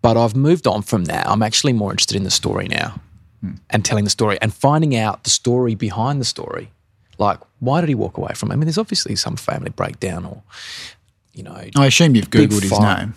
But 0.02 0.16
I've 0.16 0.36
moved 0.36 0.66
on 0.66 0.82
from 0.82 1.04
that. 1.06 1.26
I'm 1.26 1.42
actually 1.42 1.72
more 1.72 1.90
interested 1.90 2.16
in 2.16 2.24
the 2.24 2.30
story 2.30 2.68
now 2.68 3.00
Hmm. 3.40 3.52
and 3.70 3.82
telling 3.84 4.04
the 4.04 4.10
story 4.10 4.38
and 4.42 4.52
finding 4.52 4.94
out 4.94 5.24
the 5.24 5.30
story 5.30 5.74
behind 5.74 6.20
the 6.20 6.26
story. 6.26 6.70
Like, 7.18 7.38
why 7.60 7.80
did 7.80 7.88
he 7.88 7.94
walk 7.94 8.18
away 8.18 8.32
from 8.34 8.50
it? 8.50 8.54
I 8.54 8.56
mean, 8.56 8.66
there's 8.66 8.76
obviously 8.78 9.16
some 9.16 9.36
family 9.36 9.70
breakdown 9.70 10.26
or, 10.26 10.42
you 11.32 11.42
know, 11.42 11.64
I 11.76 11.86
assume 11.86 12.14
you've 12.14 12.30
Googled 12.30 12.62
his 12.62 12.78
name. 12.78 13.14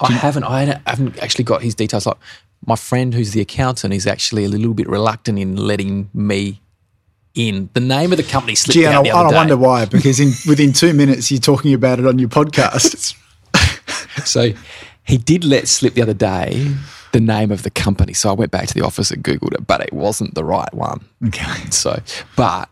I 0.00 0.12
haven't. 0.12 0.44
I 0.44 0.80
haven't 0.86 1.18
actually 1.18 1.42
got 1.44 1.62
his 1.62 1.74
details. 1.74 2.06
Like 2.06 2.18
my 2.66 2.76
friend, 2.76 3.14
who's 3.14 3.32
the 3.32 3.40
accountant, 3.40 3.94
is 3.94 4.06
actually 4.06 4.44
a 4.44 4.48
little 4.48 4.74
bit 4.74 4.88
reluctant 4.88 5.38
in 5.38 5.56
letting 5.56 6.10
me 6.12 6.60
in. 7.34 7.70
The 7.74 7.80
name 7.80 8.10
of 8.12 8.16
the 8.18 8.24
company 8.24 8.54
slipped 8.54 8.74
Gee, 8.74 8.86
I, 8.86 8.94
out 8.94 9.04
the 9.04 9.10
and 9.10 9.18
other 9.18 9.28
I 9.28 9.30
day. 9.30 9.36
wonder 9.36 9.56
why, 9.56 9.84
because 9.86 10.18
in 10.20 10.32
within 10.48 10.72
two 10.72 10.92
minutes 10.92 11.30
you're 11.30 11.40
talking 11.40 11.72
about 11.74 11.98
it 11.98 12.06
on 12.06 12.18
your 12.18 12.28
podcast. 12.28 13.14
So 14.24 14.52
he 15.04 15.16
did 15.16 15.44
let 15.44 15.68
slip 15.68 15.94
the 15.94 16.02
other 16.02 16.12
day 16.12 16.74
the 17.12 17.20
name 17.20 17.50
of 17.52 17.62
the 17.62 17.70
company. 17.70 18.12
So 18.12 18.28
I 18.28 18.32
went 18.32 18.50
back 18.50 18.66
to 18.66 18.74
the 18.74 18.84
office 18.84 19.10
and 19.12 19.22
googled 19.22 19.54
it, 19.54 19.66
but 19.66 19.80
it 19.80 19.92
wasn't 19.92 20.34
the 20.34 20.44
right 20.44 20.72
one. 20.74 21.04
okay. 21.28 21.70
So, 21.70 22.02
but 22.36 22.68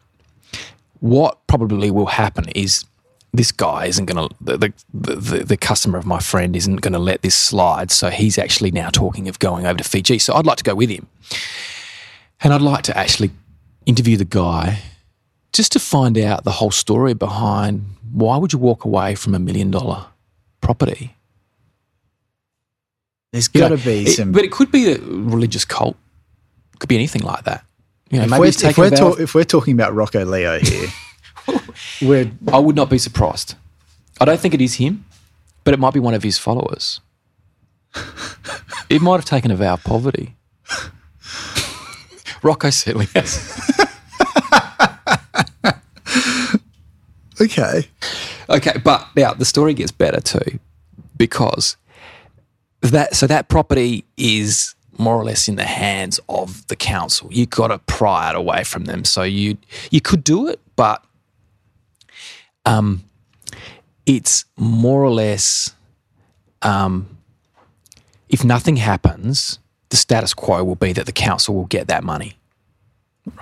what 1.01 1.47
probably 1.47 1.91
will 1.91 2.07
happen 2.07 2.47
is 2.55 2.85
this 3.37 3.53
guy 3.53 3.87
isn't 3.87 4.07
going 4.07 4.29
to 4.29 4.35
the, 4.41 4.73
the, 4.93 5.45
the 5.45 5.57
customer 5.57 5.99
of 5.99 6.07
my 6.07 6.19
friend 6.19 6.57
isn't 6.57 6.77
going 6.77 6.93
to 6.93 6.99
let 6.99 7.23
this 7.23 7.37
slide. 7.37 7.91
So 7.91 8.11
he's 8.11 8.39
actually 8.39 8.71
now 8.71 8.91
talking 8.91 9.29
of 9.29 9.39
going 9.39 9.67
over 9.67 9.79
to 9.79 9.85
Fiji. 9.85 10.19
So 10.19 10.35
I'd 10.35 10.47
like 10.47 10.59
to 10.59 10.65
go 10.65 10.75
with 10.75 10.91
him, 10.91 11.07
and 12.41 12.53
I'd 12.53 12.63
like 12.63 12.85
to 12.85 12.97
actually 12.97 13.31
interview 13.85 14.17
the 14.17 14.25
guy 14.25 14.81
just 15.53 15.73
to 15.73 15.79
find 15.79 16.19
out 16.19 16.45
the 16.45 16.53
whole 16.53 16.71
story 16.71 17.15
behind 17.15 17.85
why 18.13 18.37
would 18.37 18.53
you 18.53 18.59
walk 18.59 18.85
away 18.85 19.15
from 19.15 19.35
a 19.35 19.39
million 19.39 19.71
dollar 19.71 20.07
property. 20.61 21.15
There's 23.33 23.49
got 23.49 23.69
to 23.69 23.77
know, 23.77 23.85
be 23.85 24.03
it- 24.03 24.17
some. 24.17 24.33
but 24.33 24.45
it 24.45 24.51
could 24.53 24.73
be 24.73 24.93
a 24.93 24.99
religious 24.99 25.65
cult. 25.65 25.97
It 26.75 26.81
could 26.81 26.89
be 26.89 26.97
anything 26.97 27.23
like 27.23 27.45
that. 27.45 27.65
You 28.11 28.19
know, 28.19 28.25
if 28.25 28.31
maybe 28.31 28.41
we're, 28.41 28.47
if, 28.49 28.79
we're 28.79 29.23
if 29.23 29.35
we're 29.35 29.45
talking 29.45 29.75
about 29.75 29.95
Rocco 29.95 30.25
Leo 30.25 30.59
here, 30.61 30.89
we're 32.03 32.31
I 32.53 32.59
would 32.59 32.77
not 32.77 32.91
be 32.91 32.99
surprised. 32.99 33.55
I 34.21 34.25
don't 34.25 34.41
think 34.41 34.55
it 34.55 34.61
is 34.61 34.75
him, 34.75 35.05
but 35.65 35.75
it 35.75 35.81
might 35.81 35.95
be 35.95 36.01
one 36.01 36.15
of 36.15 36.23
his 36.23 36.39
followers. 36.39 37.01
it 38.89 39.03
might 39.03 39.17
have 39.17 39.25
taken 39.25 39.51
a 39.51 39.57
vow 39.57 39.75
of 39.75 39.85
poverty. 39.85 40.37
Rocco 42.43 42.71
certainly 42.71 43.07
has. 43.15 43.87
okay. 47.41 47.89
Okay, 48.49 48.73
but 48.85 49.09
now 49.17 49.35
the 49.35 49.45
story 49.45 49.75
gets 49.75 49.91
better 49.91 50.21
too, 50.21 50.61
because 51.17 51.77
that 52.81 53.17
so 53.17 53.27
that 53.27 53.49
property 53.49 54.05
is 54.17 54.77
more 54.99 55.17
or 55.17 55.25
less 55.25 55.49
in 55.49 55.57
the 55.57 55.65
hands 55.65 56.21
of 56.29 56.67
the 56.69 56.77
council. 56.77 57.29
You've 57.31 57.51
got 57.51 57.69
to 57.69 57.79
pry 57.81 58.31
it 58.31 58.37
away 58.37 58.65
from 58.65 58.85
them. 58.85 59.05
So 59.05 59.23
you 59.23 59.59
you 59.91 60.01
could 60.01 60.25
do 60.25 60.49
it, 60.49 60.61
but 60.77 61.05
um, 62.67 63.03
it's 64.05 64.45
more 64.57 65.03
or 65.03 65.11
less 65.11 65.75
um, 66.63 67.17
if 68.29 68.45
nothing 68.45 68.77
happens, 68.77 69.59
the 69.89 69.97
status 69.97 70.35
quo 70.35 70.63
will 70.65 70.75
be 70.75 70.93
that 70.93 71.07
the 71.07 71.13
council 71.13 71.55
will 71.55 71.67
get 71.67 71.89
that 71.89 72.03
money. 72.05 72.37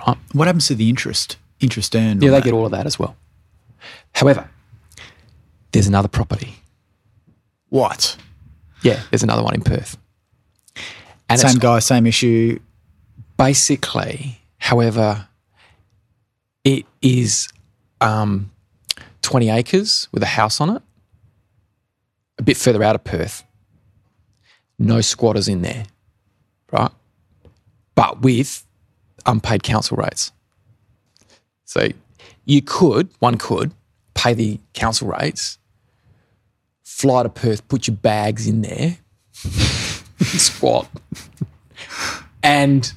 Right? 0.07 0.17
What 0.31 0.47
happens 0.47 0.67
to 0.67 0.75
the 0.75 0.89
interest? 0.89 1.37
Interest 1.59 1.95
earned. 1.95 2.21
Yeah, 2.23 2.29
they 2.29 2.37
that? 2.37 2.43
get 2.43 2.53
all 2.53 2.65
of 2.65 2.71
that 2.71 2.85
as 2.85 2.97
well. 2.99 3.15
However, 4.13 4.49
there's 5.71 5.87
another 5.87 6.07
property. 6.07 6.55
what? 7.69 8.15
Yeah, 8.81 9.01
there's 9.09 9.23
another 9.23 9.41
one 9.43 9.55
in 9.55 9.61
Perth. 9.61 9.97
And 11.27 11.39
Same 11.39 11.57
guy, 11.57 11.79
same 11.79 12.05
issue. 12.05 12.59
basically, 13.35 14.39
however, 14.59 15.27
it 16.63 16.85
is 17.01 17.49
um, 17.99 18.51
20 19.25 19.49
acres 19.49 20.07
with 20.11 20.21
a 20.21 20.27
house 20.27 20.61
on 20.61 20.69
it, 20.69 20.81
a 22.37 22.43
bit 22.43 22.57
further 22.57 22.83
out 22.83 22.93
of 22.95 23.03
Perth. 23.03 23.43
No 24.77 25.01
squatters 25.01 25.47
in 25.47 25.63
there, 25.63 25.85
right? 26.71 26.91
But 27.95 28.21
with 28.21 28.63
unpaid 29.25 29.63
council 29.63 29.97
rates. 29.97 30.31
So 31.65 31.87
you 32.45 32.61
could, 32.61 33.09
one 33.17 33.37
could, 33.39 33.71
pay 34.13 34.35
the 34.35 34.59
council 34.73 35.07
rates, 35.07 35.57
fly 36.83 37.23
to 37.23 37.29
Perth, 37.29 37.67
put 37.67 37.87
your 37.87 37.95
bags 37.97 38.47
in 38.47 38.61
there, 38.61 38.97
squat, 40.21 40.87
and 42.43 42.93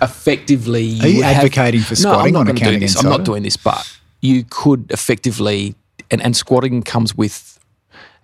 effectively. 0.00 1.00
Are 1.00 1.08
you 1.08 1.16
would 1.16 1.24
have- 1.24 1.36
advocating 1.38 1.80
for 1.80 2.00
no, 2.02 2.10
I'm 2.10 2.14
squatting 2.14 2.32
not 2.34 2.48
on 2.48 2.54
gonna 2.54 2.78
this. 2.78 3.02
I'm 3.02 3.10
not 3.10 3.24
doing 3.24 3.42
this, 3.42 3.56
but 3.56 3.98
you 4.22 4.44
could 4.48 4.90
effectively, 4.90 5.74
and, 6.10 6.22
and 6.22 6.34
squatting 6.34 6.82
comes 6.82 7.14
with 7.14 7.58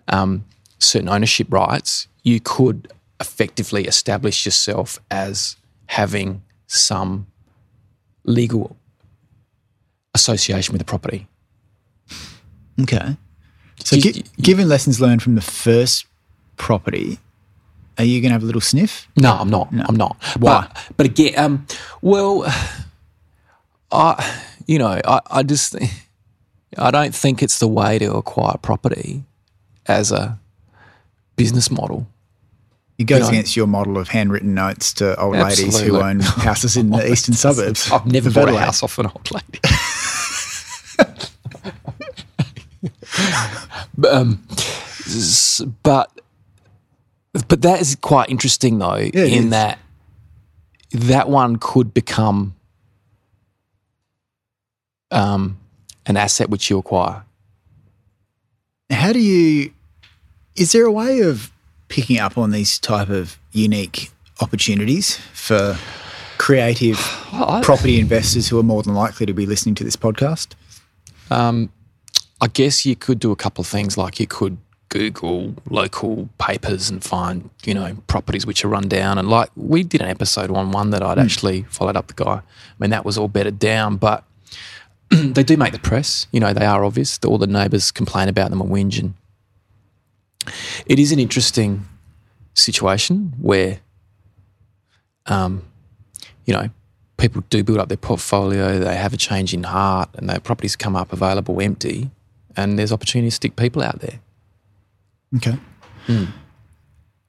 um, 0.08 0.44
certain 0.78 1.08
ownership 1.10 1.48
rights. 1.52 2.08
You 2.22 2.40
could 2.40 2.90
effectively 3.20 3.84
establish 3.84 4.46
yourself 4.46 4.98
as 5.10 5.56
having 5.86 6.42
some 6.68 7.26
legal 8.24 8.76
association 10.14 10.72
with 10.72 10.78
the 10.80 10.84
property. 10.84 11.26
Okay. 12.80 13.16
So, 13.84 13.96
Just- 13.96 14.14
gi- 14.16 14.24
given 14.40 14.68
lessons 14.68 15.00
learned 15.00 15.22
from 15.22 15.34
the 15.34 15.40
first 15.40 16.06
property, 16.56 17.18
are 17.98 18.04
you 18.04 18.20
going 18.20 18.30
to 18.30 18.34
have 18.34 18.42
a 18.42 18.46
little 18.46 18.60
sniff? 18.60 19.08
No, 19.16 19.32
I'm 19.34 19.50
not. 19.50 19.68
I'm 19.72 19.96
not. 19.96 20.16
Why? 20.38 20.68
But, 20.72 20.96
but 20.96 21.06
again, 21.06 21.34
um, 21.36 21.66
well, 22.02 22.44
I, 23.90 24.42
you 24.68 24.78
know, 24.78 25.00
I, 25.04 25.20
I 25.28 25.42
just, 25.42 25.74
I 26.78 26.92
don't 26.92 27.14
think 27.14 27.42
it's 27.42 27.58
the 27.58 27.66
way 27.66 27.98
to 27.98 28.14
acquire 28.14 28.56
property 28.58 29.24
as 29.86 30.12
a 30.12 30.38
business 31.34 31.70
model. 31.70 32.06
It 32.98 33.04
goes 33.04 33.22
know- 33.22 33.28
against 33.30 33.56
your 33.56 33.66
model 33.66 33.98
of 33.98 34.08
handwritten 34.08 34.54
notes 34.54 34.92
to 34.94 35.18
old 35.20 35.36
ladies 35.36 35.80
who 35.80 35.96
own 36.00 36.20
houses 36.20 36.76
in 36.76 36.90
the 36.90 37.10
eastern 37.10 37.34
suburbs. 37.34 37.90
I've 37.90 38.06
never 38.06 38.30
bought 38.30 38.50
a 38.50 38.58
house 38.58 38.82
off 38.82 38.98
an 38.98 39.06
old 39.06 39.30
lady. 39.32 39.60
but, 43.96 44.12
um, 44.12 44.44
but 45.82 46.12
but 47.46 47.62
that 47.62 47.80
is 47.80 47.94
quite 47.96 48.30
interesting 48.30 48.78
though, 48.78 48.94
it 48.94 49.14
in 49.14 49.44
is. 49.44 49.50
that 49.50 49.78
that 50.90 51.28
one 51.28 51.56
could 51.56 51.94
become 51.94 52.56
um, 55.10 55.58
an 56.06 56.16
asset 56.16 56.50
which 56.50 56.70
you 56.70 56.78
acquire. 56.78 57.24
How 58.90 59.12
do 59.12 59.18
you? 59.18 59.72
Is 60.56 60.72
there 60.72 60.84
a 60.84 60.92
way 60.92 61.20
of 61.20 61.52
picking 61.88 62.18
up 62.18 62.36
on 62.36 62.50
these 62.50 62.78
type 62.78 63.08
of 63.08 63.38
unique 63.52 64.10
opportunities 64.40 65.16
for 65.32 65.76
creative 66.38 66.98
I- 67.32 67.60
property 67.62 68.00
investors 68.00 68.48
who 68.48 68.58
are 68.58 68.62
more 68.62 68.82
than 68.82 68.94
likely 68.94 69.26
to 69.26 69.32
be 69.32 69.46
listening 69.46 69.74
to 69.76 69.84
this 69.84 69.96
podcast? 69.96 70.54
Um, 71.30 71.70
I 72.40 72.46
guess 72.46 72.86
you 72.86 72.96
could 72.96 73.18
do 73.18 73.32
a 73.32 73.36
couple 73.36 73.62
of 73.62 73.68
things, 73.68 73.98
like 73.98 74.20
you 74.20 74.26
could 74.26 74.58
Google 74.88 75.54
local 75.68 76.28
papers 76.38 76.88
and 76.88 77.02
find, 77.04 77.50
you 77.64 77.74
know, 77.74 77.96
properties 78.06 78.46
which 78.46 78.64
are 78.64 78.68
run 78.68 78.88
down. 78.88 79.18
And 79.18 79.28
like 79.28 79.50
we 79.54 79.82
did 79.82 80.00
an 80.00 80.08
episode 80.08 80.50
on 80.50 80.70
one 80.70 80.90
that 80.90 81.02
I'd 81.02 81.18
actually 81.18 81.64
followed 81.64 81.96
up 81.96 82.06
the 82.06 82.14
guy. 82.14 82.36
I 82.36 82.42
mean, 82.78 82.90
that 82.90 83.04
was 83.04 83.18
all 83.18 83.28
bedded 83.28 83.58
down, 83.58 83.96
but 83.96 84.24
they 85.10 85.42
do 85.42 85.56
make 85.56 85.72
the 85.72 85.78
press. 85.78 86.26
You 86.32 86.40
know, 86.40 86.52
they 86.52 86.66
are 86.66 86.84
obvious. 86.84 87.18
All 87.24 87.38
the 87.38 87.46
neighbours 87.46 87.90
complain 87.90 88.28
about 88.28 88.50
them 88.50 88.60
and 88.60 88.70
whinge. 88.70 88.98
And 88.98 89.14
it 90.86 90.98
is 90.98 91.12
an 91.12 91.18
interesting 91.18 91.86
situation 92.54 93.34
where, 93.40 93.80
um, 95.26 95.62
you 96.44 96.54
know, 96.54 96.70
people 97.16 97.42
do 97.50 97.62
build 97.62 97.78
up 97.78 97.88
their 97.88 97.96
portfolio, 97.96 98.78
they 98.78 98.96
have 98.96 99.12
a 99.12 99.16
change 99.16 99.52
in 99.52 99.64
heart, 99.64 100.08
and 100.14 100.28
their 100.28 100.40
properties 100.40 100.76
come 100.76 100.96
up 100.96 101.12
available 101.12 101.60
empty, 101.60 102.10
and 102.56 102.78
there's 102.78 102.92
opportunistic 102.92 103.56
people 103.56 103.82
out 103.82 104.00
there. 104.00 104.20
Okay. 105.36 105.58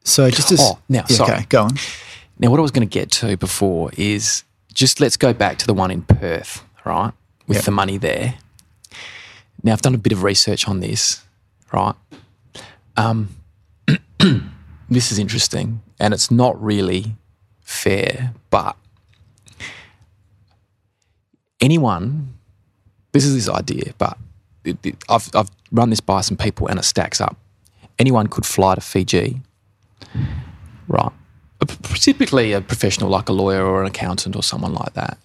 So 0.03 0.29
just 0.29 0.51
as. 0.51 0.59
Oh, 0.61 0.79
now, 0.87 1.05
sorry. 1.05 1.33
okay, 1.33 1.45
go 1.49 1.63
on. 1.63 1.71
Now, 2.39 2.49
what 2.49 2.59
I 2.59 2.61
was 2.61 2.71
going 2.71 2.87
to 2.87 2.91
get 2.91 3.11
to 3.11 3.35
before 3.35 3.91
is 3.97 4.43
just 4.73 5.01
let's 5.01 5.17
go 5.17 5.33
back 5.33 5.57
to 5.57 5.67
the 5.67 5.73
one 5.73 5.91
in 5.91 6.03
Perth, 6.03 6.63
right? 6.85 7.11
With 7.49 7.57
Yep. 7.57 7.65
the 7.65 7.71
money 7.71 7.97
there. 7.97 8.35
Now, 9.63 9.73
I've 9.73 9.81
done 9.81 9.95
a 9.95 9.97
bit 9.97 10.13
of 10.13 10.23
research 10.23 10.67
on 10.69 10.79
this, 10.79 11.23
right? 11.73 11.95
Um, 12.95 13.35
this 14.89 15.11
is 15.11 15.19
interesting, 15.19 15.81
and 15.99 16.13
it's 16.13 16.31
not 16.31 16.61
really 16.63 17.15
fair, 17.59 18.33
but 18.51 18.77
anyone, 21.59 22.35
this 23.11 23.25
is 23.25 23.33
this 23.33 23.49
idea, 23.49 23.93
but 23.97 24.17
it, 24.63 24.77
it, 24.85 24.95
I've, 25.09 25.29
I've 25.33 25.49
run 25.71 25.89
this 25.89 25.99
by 26.01 26.21
some 26.21 26.37
people 26.37 26.67
and 26.67 26.79
it 26.79 26.83
stacks 26.83 27.19
up. 27.19 27.35
Anyone 27.97 28.27
could 28.27 28.45
fly 28.45 28.75
to 28.75 28.81
Fiji, 28.81 29.41
right? 30.87 31.11
Typically, 31.95 32.53
a 32.53 32.61
professional 32.61 33.09
like 33.09 33.27
a 33.27 33.33
lawyer 33.33 33.65
or 33.65 33.81
an 33.81 33.87
accountant 33.87 34.35
or 34.35 34.43
someone 34.43 34.73
like 34.73 34.93
that, 34.93 35.17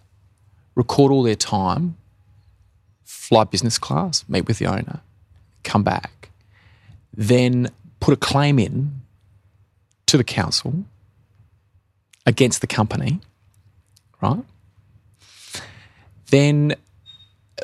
record 0.75 1.13
all 1.13 1.23
their 1.23 1.37
time, 1.37 1.97
fly 3.25 3.43
business 3.45 3.79
class, 3.79 4.23
meet 4.29 4.47
with 4.47 4.59
the 4.59 4.67
owner, 4.67 5.01
come 5.63 5.83
back, 5.83 6.29
then 7.17 7.71
put 8.01 8.13
a 8.13 8.17
claim 8.19 8.59
in 8.59 9.01
to 10.05 10.19
the 10.19 10.25
council 10.25 10.85
against 12.27 12.61
the 12.61 12.67
company, 12.67 13.21
right? 14.21 14.45
Then, 16.31 16.75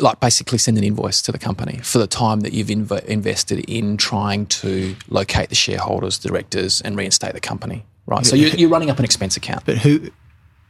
like, 0.00 0.18
basically 0.18 0.56
send 0.56 0.78
an 0.78 0.84
invoice 0.84 1.20
to 1.22 1.32
the 1.32 1.38
company 1.38 1.78
for 1.82 1.98
the 1.98 2.06
time 2.06 2.40
that 2.40 2.54
you've 2.54 2.68
inv- 2.68 3.04
invested 3.04 3.58
in 3.68 3.98
trying 3.98 4.46
to 4.46 4.96
locate 5.08 5.50
the 5.50 5.54
shareholders, 5.54 6.18
directors, 6.18 6.80
and 6.80 6.96
reinstate 6.96 7.34
the 7.34 7.40
company, 7.40 7.84
right? 8.06 8.24
So 8.24 8.34
you're, 8.34 8.50
you're 8.50 8.70
running 8.70 8.88
up 8.88 8.98
an 8.98 9.04
expense 9.04 9.36
account. 9.36 9.66
But 9.66 9.76
who 9.78 10.10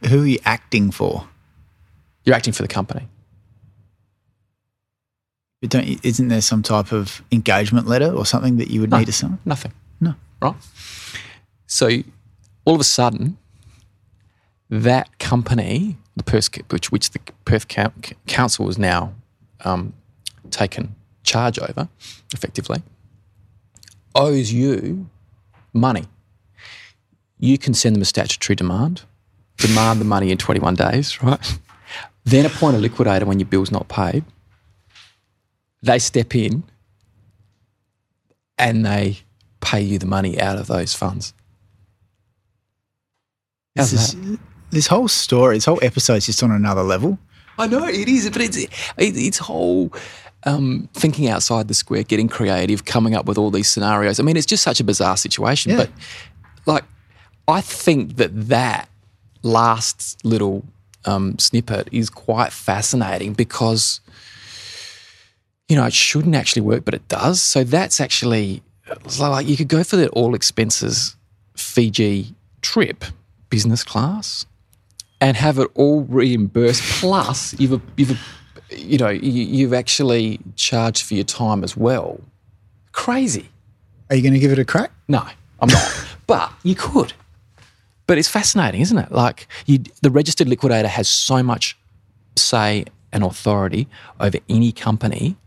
who 0.09 0.23
are 0.23 0.27
you 0.27 0.39
acting 0.43 0.91
for? 0.91 1.27
You're 2.25 2.35
acting 2.35 2.53
for 2.53 2.63
the 2.63 2.67
company. 2.67 3.07
But 5.61 5.69
don't 5.69 5.85
you, 5.85 5.99
isn't 6.03 6.27
there 6.27 6.41
some 6.41 6.63
type 6.63 6.91
of 6.91 7.21
engagement 7.31 7.87
letter 7.87 8.11
or 8.11 8.25
something 8.25 8.57
that 8.57 8.69
you 8.69 8.81
would 8.81 8.91
need 8.91 9.05
to 9.05 9.11
sign? 9.13 9.37
Nothing. 9.45 9.73
No. 9.99 10.15
Right? 10.41 10.55
So 11.67 11.89
all 12.65 12.75
of 12.75 12.81
a 12.81 12.85
sudden, 12.85 13.37
that 14.69 15.19
company, 15.19 15.97
the 16.15 16.23
Perth, 16.23 16.49
which, 16.71 16.91
which 16.91 17.11
the 17.11 17.19
Perth 17.45 17.67
Council 18.27 18.65
has 18.65 18.77
now 18.79 19.13
um, 19.63 19.93
taken 20.49 20.95
charge 21.23 21.59
over, 21.59 21.87
effectively, 22.33 22.81
owes 24.15 24.51
you 24.51 25.09
money. 25.73 26.05
You 27.37 27.57
can 27.57 27.73
send 27.73 27.95
them 27.95 28.01
a 28.01 28.05
statutory 28.05 28.55
demand, 28.55 29.03
demand 29.57 30.01
the 30.01 30.05
money 30.05 30.31
in 30.31 30.37
21 30.37 30.75
days, 30.75 31.21
right? 31.21 31.59
Then 32.23 32.45
appoint 32.45 32.75
a 32.75 32.79
liquidator 32.79 33.25
when 33.25 33.39
your 33.39 33.47
bill's 33.47 33.71
not 33.71 33.87
paid. 33.87 34.23
They 35.83 35.99
step 35.99 36.35
in 36.35 36.63
and 38.57 38.85
they 38.85 39.17
pay 39.59 39.81
you 39.81 39.97
the 39.97 40.05
money 40.05 40.39
out 40.39 40.57
of 40.57 40.67
those 40.67 40.93
funds. 40.93 41.33
This, 43.75 43.93
is, 43.93 44.37
this 44.69 44.87
whole 44.87 45.07
story, 45.07 45.57
this 45.57 45.65
whole 45.65 45.79
episode 45.81 46.15
is 46.15 46.25
just 46.25 46.43
on 46.43 46.51
another 46.51 46.83
level. 46.83 47.17
I 47.57 47.67
know 47.67 47.87
it 47.87 48.07
is, 48.07 48.29
but 48.29 48.41
it's 48.41 48.57
it, 48.57 48.69
it's 48.97 49.37
whole 49.37 49.93
um, 50.43 50.89
thinking 50.93 51.29
outside 51.29 51.67
the 51.67 51.73
square, 51.73 52.03
getting 52.03 52.27
creative, 52.27 52.85
coming 52.85 53.15
up 53.15 53.25
with 53.25 53.37
all 53.37 53.51
these 53.51 53.69
scenarios. 53.69 54.19
I 54.19 54.23
mean, 54.23 54.37
it's 54.37 54.45
just 54.45 54.63
such 54.63 54.79
a 54.79 54.83
bizarre 54.83 55.17
situation. 55.17 55.71
Yeah. 55.71 55.77
But 55.77 55.89
like, 56.65 56.83
I 57.47 57.61
think 57.61 58.17
that 58.17 58.47
that 58.47 58.89
last 59.43 60.23
little 60.25 60.65
um, 61.05 61.37
snippet 61.39 61.87
is 61.91 62.09
quite 62.09 62.51
fascinating 62.51 63.33
because 63.33 64.01
you 65.71 65.77
know 65.77 65.85
it 65.85 65.93
shouldn't 65.93 66.35
actually 66.35 66.63
work, 66.63 66.83
but 66.83 66.93
it 66.93 67.07
does. 67.07 67.41
So 67.41 67.63
that's 67.63 68.01
actually 68.01 68.61
like 69.17 69.47
you 69.47 69.55
could 69.55 69.69
go 69.69 69.85
for 69.85 69.95
the 69.95 70.09
all 70.09 70.35
expenses 70.35 71.15
Fiji 71.55 72.35
trip, 72.61 73.05
business 73.49 73.81
class, 73.81 74.45
and 75.21 75.37
have 75.37 75.57
it 75.59 75.69
all 75.75 76.01
reimbursed. 76.01 76.83
Plus, 76.99 77.57
you've 77.57 77.81
you've 77.95 78.19
you 78.69 78.97
know 78.97 79.07
you, 79.07 79.31
you've 79.31 79.73
actually 79.73 80.41
charged 80.57 81.03
for 81.05 81.13
your 81.13 81.23
time 81.23 81.63
as 81.63 81.77
well. 81.77 82.19
Crazy. 82.91 83.47
Are 84.09 84.17
you 84.17 84.21
going 84.21 84.33
to 84.33 84.39
give 84.39 84.51
it 84.51 84.59
a 84.59 84.65
crack? 84.65 84.91
No, 85.07 85.25
I'm 85.61 85.69
not. 85.69 86.05
but 86.27 86.51
you 86.63 86.75
could. 86.75 87.13
But 88.07 88.17
it's 88.17 88.27
fascinating, 88.27 88.81
isn't 88.81 88.97
it? 88.97 89.09
Like 89.09 89.47
you, 89.67 89.79
the 90.01 90.11
registered 90.11 90.49
liquidator 90.49 90.89
has 90.89 91.07
so 91.07 91.41
much 91.41 91.77
say 92.35 92.83
and 93.13 93.23
authority 93.23 93.87
over 94.19 94.37
any 94.49 94.73
company 94.73 95.37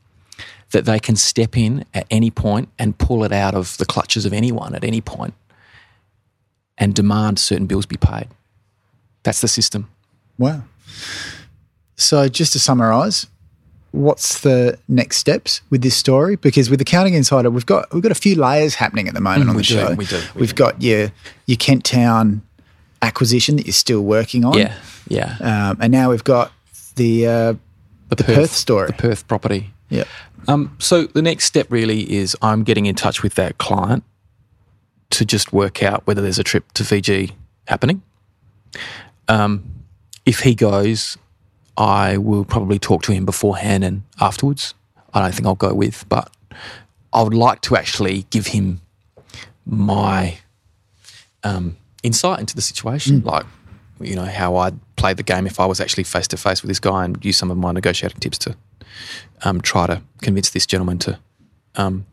that 0.75 0.85
they 0.85 0.99
can 0.99 1.16
step 1.16 1.57
in 1.57 1.85
at 1.95 2.04
any 2.11 2.31
point 2.31 2.69
and 2.78 2.99
pull 2.99 3.25
it 3.25 3.33
out 3.33 3.54
of 3.54 3.76
the 3.78 3.87
clutches 3.87 4.26
of 4.26 4.33
anyone 4.33 4.75
at 4.75 4.85
any 4.85 5.00
point 5.00 5.33
and 6.76 6.95
demand 6.95 7.38
certain 7.38 7.66
bills 7.66 7.87
be 7.87 7.97
paid. 7.97 8.26
That's 9.23 9.40
the 9.40 9.49
system. 9.49 9.88
Wow. 10.37 10.64
So, 11.97 12.28
just 12.28 12.52
to 12.54 12.59
summarize, 12.59 13.28
what's 13.93 14.40
the 14.40 14.78
next 14.88 15.19
steps 15.19 15.61
with 15.71 15.83
this 15.83 15.97
story? 15.97 16.35
Because 16.37 16.69
with 16.69 16.81
Accounting 16.81 17.14
Insider, 17.14 17.50
we've 17.50 17.64
got 17.66 17.93
we've 17.95 18.02
got 18.02 18.12
a 18.12 18.16
few 18.16 18.35
layers 18.35 18.75
happening 18.75 19.07
at 19.07 19.14
the 19.14 19.21
moment 19.21 19.47
Mm, 19.47 19.50
on 19.50 19.57
the 19.57 19.62
do, 19.62 19.75
show. 19.75 19.95
we 19.95 20.04
do, 20.04 20.21
we 20.35 20.47
have 20.47 20.57
got 20.57 20.83
your 20.83 21.12
your 21.47 21.57
Kent 21.57 21.85
Town 21.85 22.43
acquisition 23.00 23.57
that 23.57 23.66
you're 23.66 23.73
still 23.73 24.00
working 24.02 24.45
on. 24.45 24.59
Yeah, 24.59 24.75
yeah. 25.09 25.37
Um, 25.40 25.78
and 25.81 25.93
now 25.93 26.11
we've 26.11 26.25
got 26.25 26.52
the 26.97 27.26
uh, 27.26 27.54
the, 28.09 28.25
Perth 28.25 28.52
story. 28.52 28.88
The 28.88 28.93
Perth 28.95 29.27
property. 29.29 29.70
Yeah. 29.88 30.05
Um, 30.49 30.77
so 30.79 31.05
the 31.05 31.23
next 31.23 31.44
step 31.44 31.66
really 31.70 32.12
is 32.12 32.37
I'm 32.42 32.64
getting 32.64 32.87
in 32.87 32.94
touch 32.94 33.23
with 33.23 33.35
that 33.35 33.59
client 33.59 34.05
to 35.11 35.25
just 35.25 35.53
work 35.53 35.83
out 35.83 36.07
whether 36.07 36.20
there's 36.20 36.38
a 36.38 36.44
trip 36.44 36.70
to 36.73 36.85
Fiji 36.85 37.33
happening. 37.66 38.03
Um, 39.29 39.64
if 40.27 40.40
he 40.40 40.55
goes, 40.55 41.16
I 41.77 42.16
will 42.18 42.44
probably 42.44 42.79
talk 42.79 43.03
to 43.05 43.12
him 43.12 43.25
beforehand 43.25 43.85
and 43.85 44.03
afterwards. 44.20 44.75
I 45.12 45.20
don't 45.20 45.35
think 45.35 45.47
I'll 45.47 45.55
go 45.55 45.75
with, 45.75 46.09
but 46.09 46.31
I 47.12 47.23
would 47.23 47.35
like 47.35 47.61
to 47.62 47.77
actually 47.77 48.27
give 48.31 48.49
him 48.49 48.81
my 49.64 50.38
um, 51.42 51.77
insight 52.03 52.40
into 52.40 52.55
the 52.55 52.62
situation, 52.62 53.23
like 53.23 53.47
you 54.01 54.16
know 54.16 54.25
how 54.25 54.57
I'd 54.57 54.79
play 54.97 55.14
the 55.14 55.23
game 55.23 55.47
if 55.47 55.61
I 55.61 55.66
was 55.66 55.81
actually 55.81 56.05
face 56.05 56.27
to 56.29 56.37
face 56.37 56.62
with 56.62 56.68
this 56.68 56.81
guy 56.81 57.05
and 57.05 57.23
use 57.25 57.37
some 57.37 57.51
of 57.51 57.57
my 57.57 57.73
negotiating 57.73 58.18
tips 58.20 58.38
to 58.38 58.57
um, 59.44 59.61
try 59.61 59.87
to 59.87 60.02
convince 60.22 60.50
this 60.50 60.66
gentleman 60.66 60.98
to 60.98 61.18
um, 61.76 62.07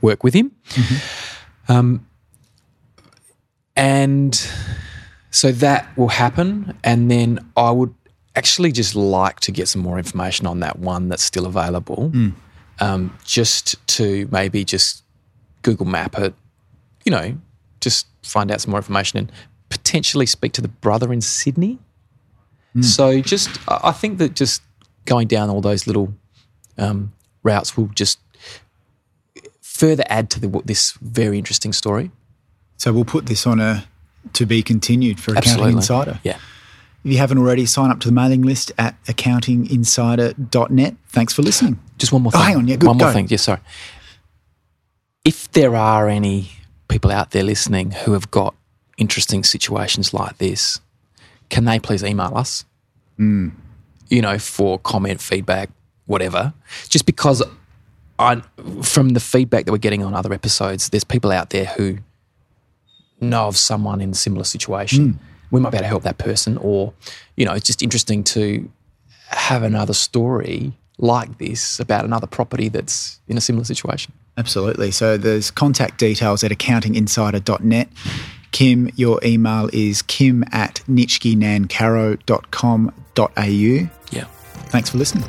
work 0.00 0.22
with 0.24 0.34
him. 0.34 0.52
Um, 1.68 2.06
and 3.76 4.34
so 5.30 5.52
that 5.52 5.96
will 5.96 6.08
happen. 6.08 6.76
And 6.84 7.10
then 7.10 7.38
I 7.56 7.70
would 7.70 7.94
actually 8.36 8.72
just 8.72 8.94
like 8.94 9.40
to 9.40 9.52
get 9.52 9.68
some 9.68 9.82
more 9.82 9.98
information 9.98 10.46
on 10.46 10.60
that 10.60 10.78
one 10.78 11.08
that's 11.08 11.22
still 11.22 11.46
available, 11.46 12.10
um, 12.80 13.16
just 13.24 13.84
to 13.88 14.28
maybe 14.30 14.64
just 14.64 15.02
Google 15.62 15.86
map 15.86 16.18
it, 16.18 16.34
you 17.04 17.12
know, 17.12 17.36
just 17.80 18.06
find 18.22 18.50
out 18.50 18.60
some 18.60 18.70
more 18.70 18.78
information 18.78 19.18
and 19.18 19.32
potentially 19.68 20.26
speak 20.26 20.52
to 20.52 20.60
the 20.60 20.68
brother 20.68 21.12
in 21.12 21.20
Sydney. 21.20 21.78
So 22.82 23.20
just, 23.20 23.50
I 23.68 23.80
I 23.84 23.92
think 23.92 24.18
that 24.18 24.34
just 24.34 24.62
going 25.10 25.26
down 25.26 25.50
all 25.50 25.60
those 25.60 25.86
little 25.88 26.14
um, 26.78 27.12
routes 27.42 27.76
will 27.76 27.88
just 27.88 28.18
further 29.60 30.04
add 30.08 30.30
to 30.30 30.38
the, 30.40 30.62
this 30.64 30.92
very 31.02 31.36
interesting 31.36 31.72
story. 31.72 32.10
So 32.76 32.92
we'll 32.92 33.04
put 33.04 33.26
this 33.26 33.44
on 33.46 33.58
a 33.60 33.84
to 34.34 34.46
be 34.46 34.62
continued 34.62 35.18
for 35.18 35.32
Accounting 35.32 35.50
Absolutely. 35.52 35.72
Insider. 35.78 36.20
Yeah. 36.22 36.38
If 37.04 37.12
you 37.12 37.18
haven't 37.18 37.38
already, 37.38 37.66
sign 37.66 37.90
up 37.90 37.98
to 38.00 38.08
the 38.08 38.12
mailing 38.14 38.42
list 38.42 38.70
at 38.78 38.94
accountinginsider.net. 39.06 40.94
Thanks 41.08 41.32
for 41.32 41.42
listening. 41.42 41.78
Just 41.98 42.12
one 42.12 42.22
more 42.22 42.30
Oh, 42.34 42.38
thing. 42.38 42.46
hang 42.46 42.56
on, 42.56 42.68
yeah, 42.68 42.76
good, 42.76 42.86
One 42.86 42.98
more 42.98 43.08
go. 43.08 43.12
thing. 43.12 43.26
Yes, 43.30 43.42
sorry. 43.42 43.60
If 45.24 45.50
there 45.52 45.74
are 45.74 46.08
any 46.08 46.50
people 46.88 47.10
out 47.10 47.30
there 47.32 47.42
listening 47.42 47.90
who 47.92 48.12
have 48.12 48.30
got 48.30 48.54
interesting 48.98 49.42
situations 49.44 50.12
like 50.14 50.36
this, 50.38 50.80
can 51.48 51.64
they 51.64 51.78
please 51.80 52.04
email 52.04 52.36
us? 52.36 52.64
Hmm. 53.16 53.48
You 54.10 54.20
know, 54.20 54.38
for 54.38 54.78
comment, 54.78 55.20
feedback, 55.20 55.70
whatever. 56.06 56.52
Just 56.88 57.06
because 57.06 57.42
I, 58.18 58.42
from 58.82 59.10
the 59.10 59.20
feedback 59.20 59.64
that 59.64 59.72
we're 59.72 59.78
getting 59.78 60.04
on 60.04 60.12
other 60.14 60.32
episodes, 60.34 60.90
there's 60.90 61.04
people 61.04 61.32
out 61.32 61.50
there 61.50 61.64
who 61.64 61.98
know 63.20 63.46
of 63.46 63.56
someone 63.56 64.00
in 64.00 64.10
a 64.10 64.14
similar 64.14 64.44
situation. 64.44 65.12
Hmm. 65.12 65.24
We 65.50 65.60
might 65.60 65.70
be 65.70 65.78
able 65.78 65.84
to 65.84 65.88
help 65.88 66.02
that 66.04 66.18
person, 66.18 66.58
or 66.58 66.92
you 67.36 67.44
know, 67.44 67.52
it's 67.54 67.66
just 67.66 67.82
interesting 67.82 68.22
to 68.24 68.70
have 69.28 69.62
another 69.62 69.94
story 69.94 70.72
like 70.98 71.38
this 71.38 71.80
about 71.80 72.04
another 72.04 72.26
property 72.26 72.68
that's 72.68 73.20
in 73.26 73.36
a 73.36 73.40
similar 73.40 73.64
situation. 73.64 74.12
Absolutely. 74.36 74.90
So 74.90 75.16
there's 75.16 75.50
contact 75.50 75.98
details 75.98 76.44
at 76.44 76.50
accountinginsider.net. 76.50 77.88
Kim, 78.52 78.90
your 78.96 79.20
email 79.24 79.68
is 79.72 80.02
kim 80.02 80.44
at 80.52 80.82
nitschkinancaro.com.au. 80.88 83.88
Yeah. 84.10 84.24
Thanks 84.70 84.90
for 84.90 84.98
listening. 84.98 85.24